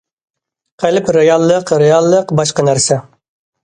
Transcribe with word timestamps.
قەلب 0.85 1.13
رېئاللىق، 1.19 1.77
رېئاللىق 1.85 2.37
باشقا 2.43 2.71
نەرسە. 2.71 3.03